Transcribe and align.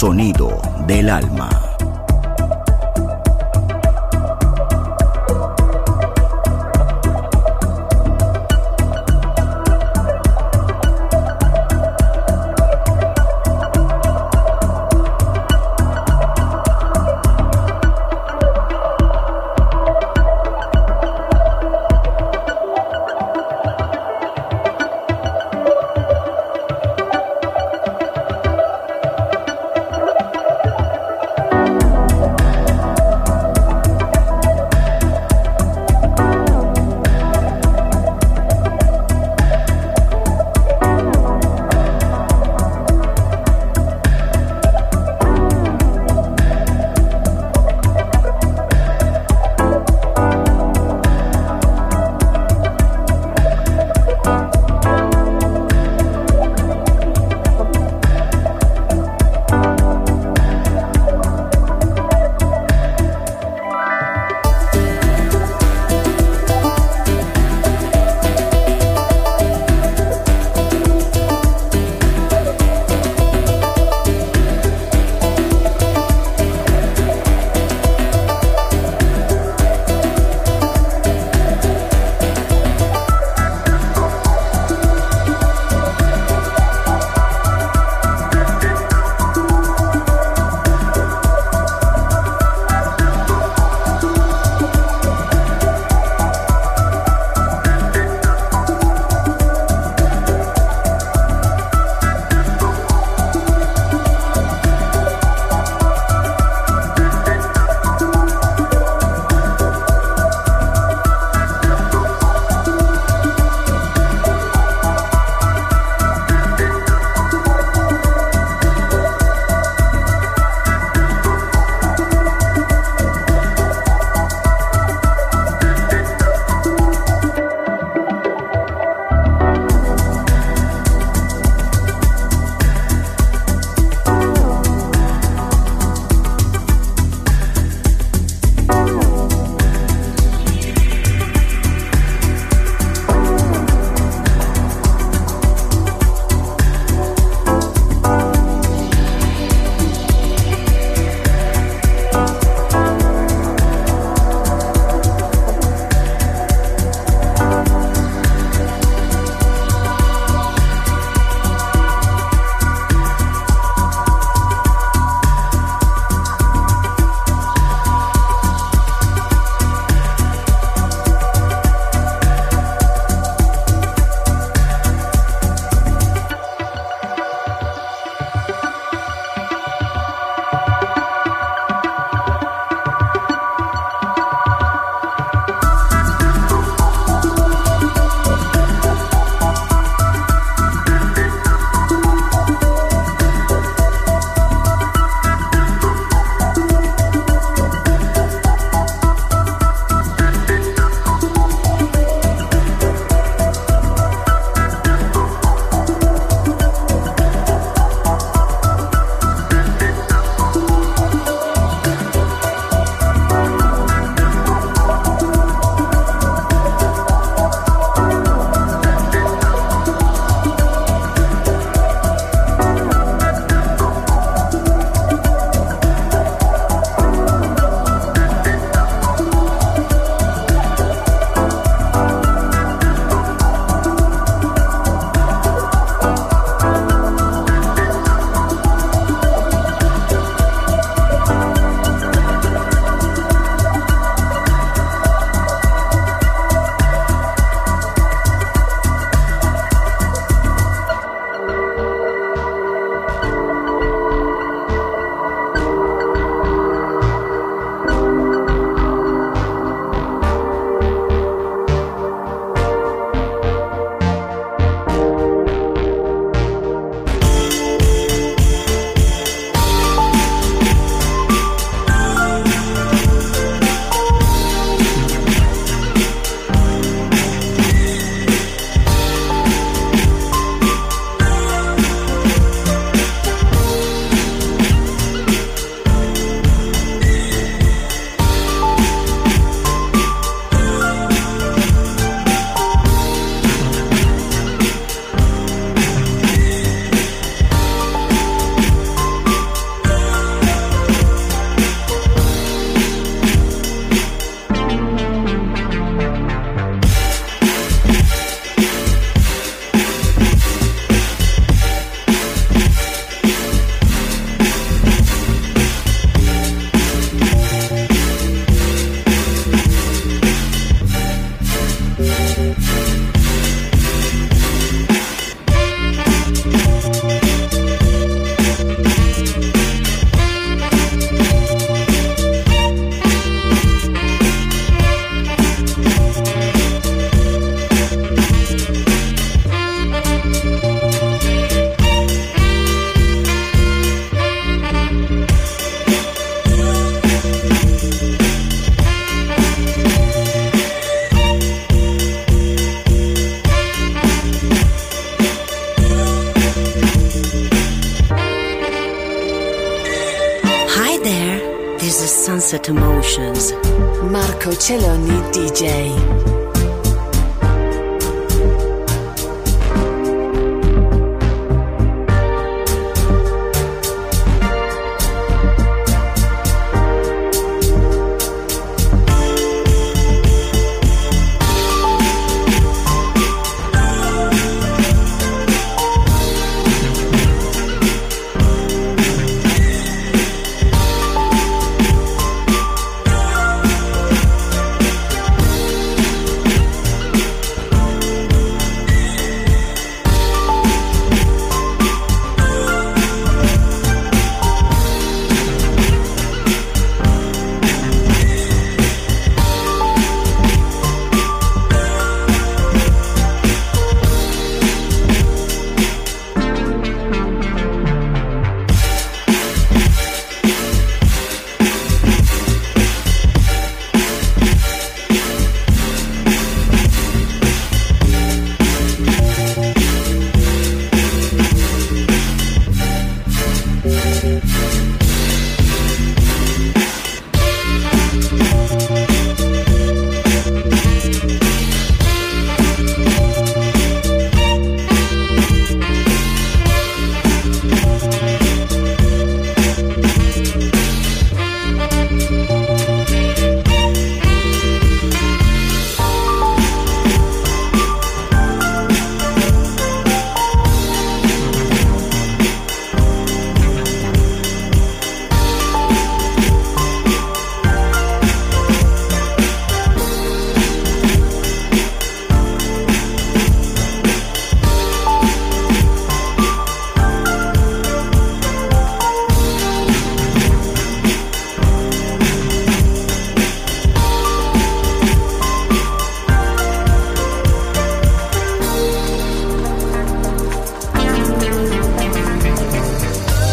Sonido 0.00 0.29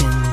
Sessions. 0.00 0.29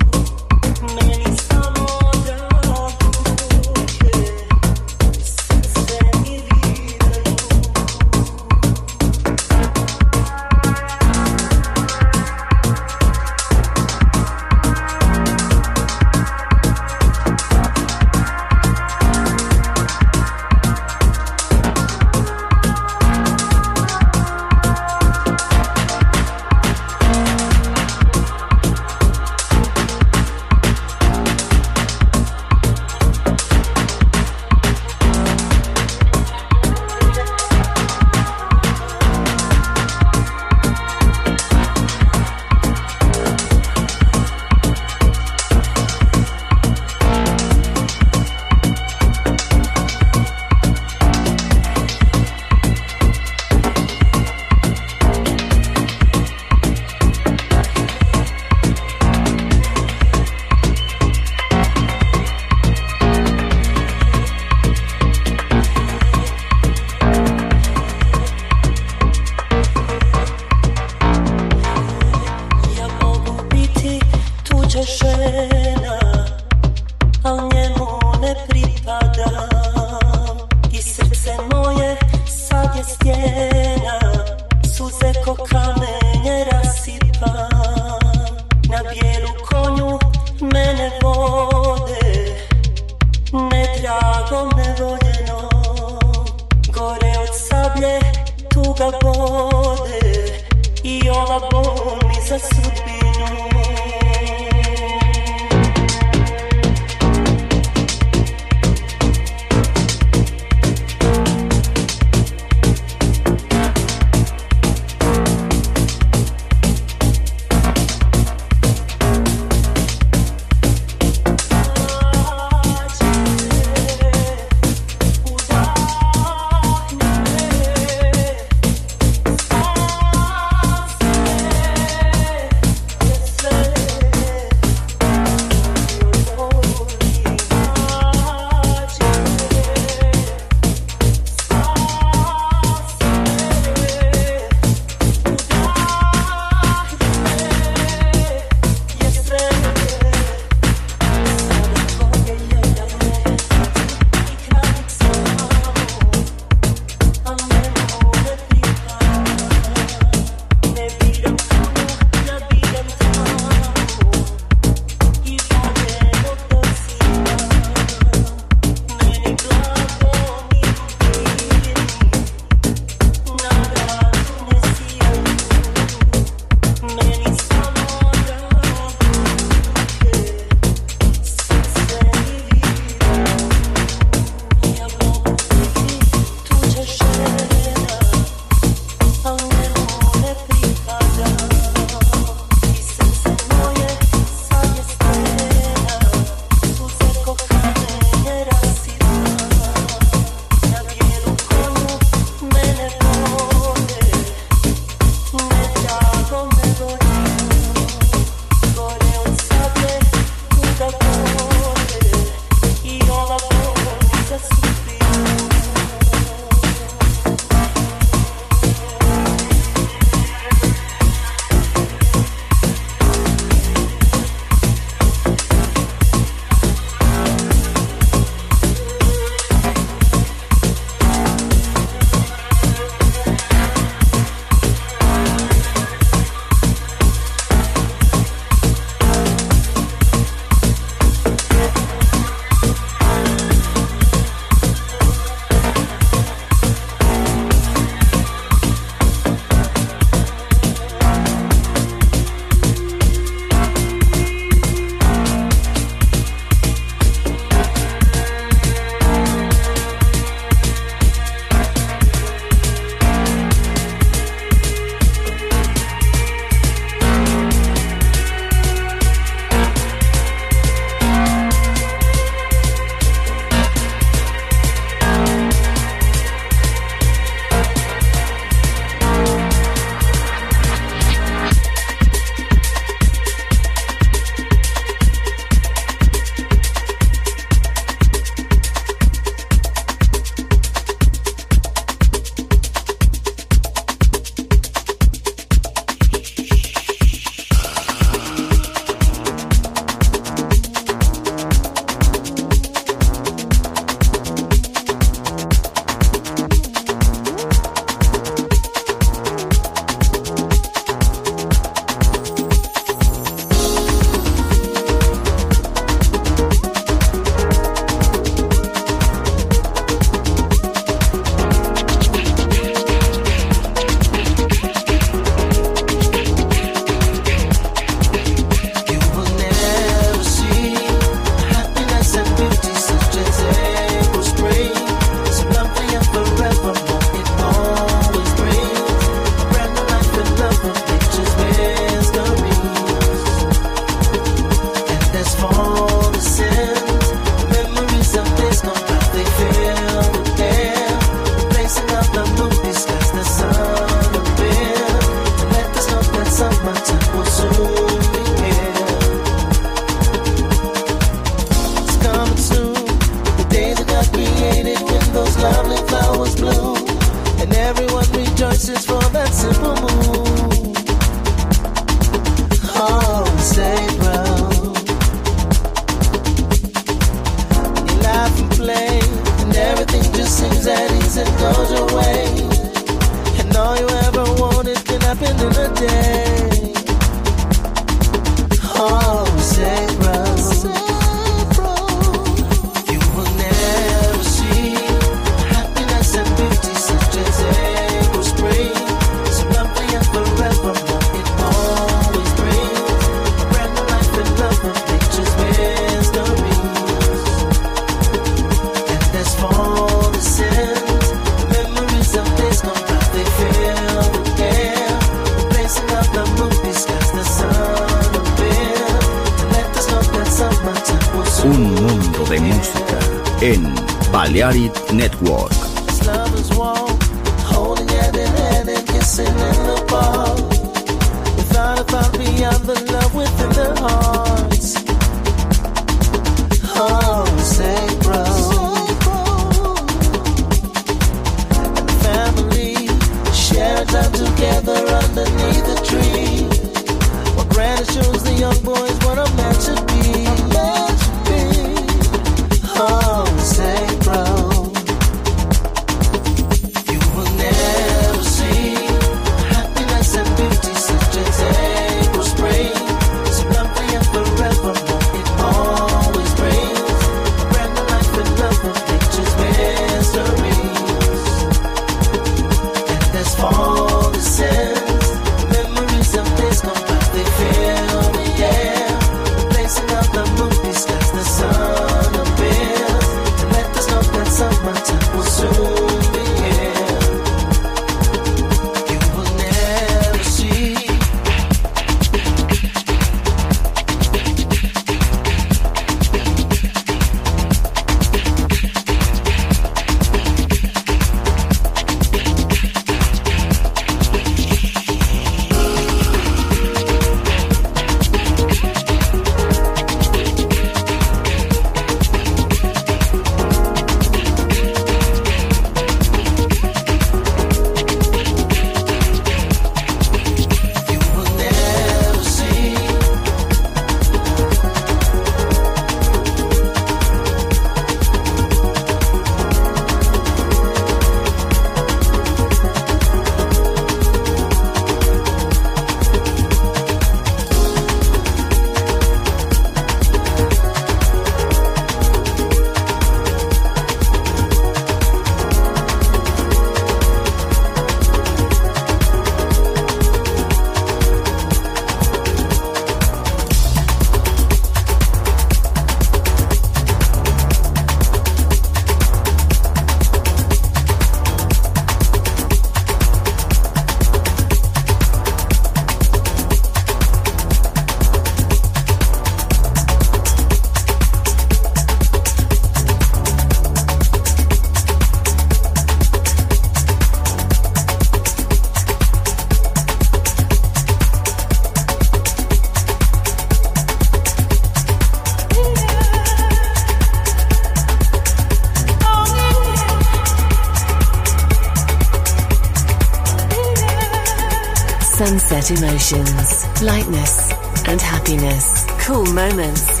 conversations, 596.04 596.82
lightness 596.82 597.52
and 597.88 598.00
happiness, 598.00 598.86
cool 599.06 599.24
moments. 599.32 600.00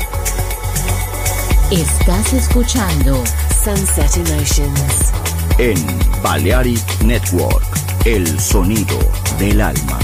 Estás 1.70 2.32
escuchando 2.32 3.22
Sunset 3.62 4.16
Emotions 4.16 5.12
en 5.58 5.76
Balearic 6.22 7.02
Network, 7.02 7.64
el 8.04 8.38
sonido 8.40 8.98
del 9.38 9.60
alma. 9.60 10.03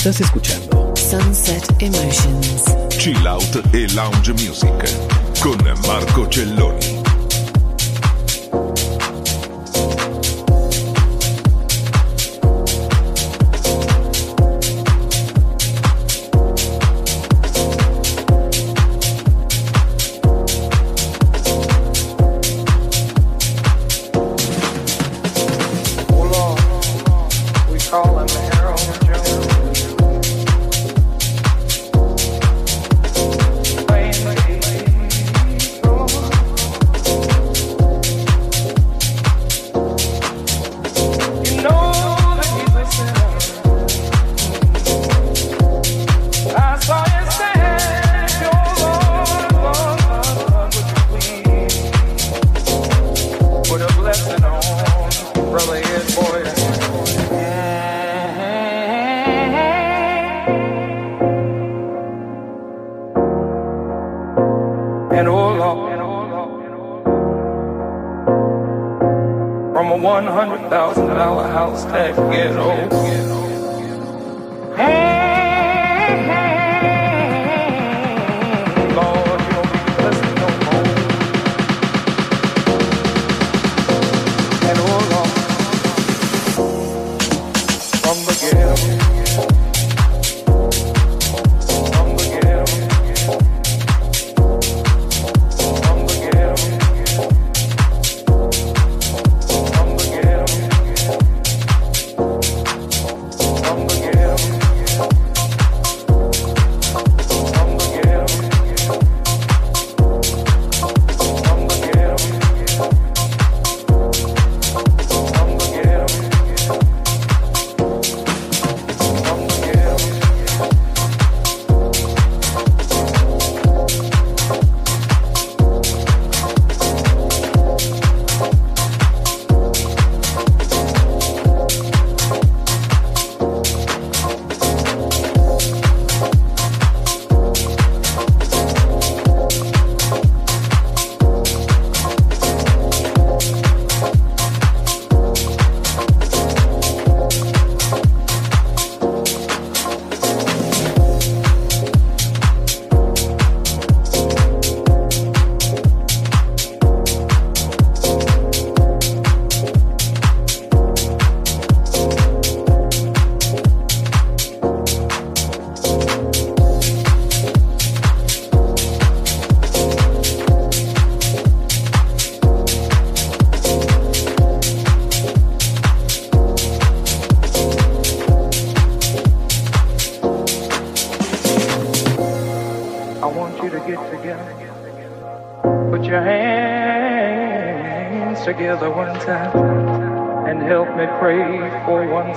Estás 0.00 0.18
escuchando 0.22 0.94
Sunset 0.96 1.62
Emotions. 1.78 2.64
Chill 2.98 3.28
Out 3.28 3.62
e 3.74 3.86
Lounge 3.92 4.32
Music 4.32 4.72
house 71.70 71.84
get 72.32 72.56
old 72.56 73.19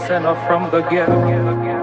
sinner 0.07 0.36
from 0.47 0.71
the 0.71 0.82
ghetto. 0.89 1.82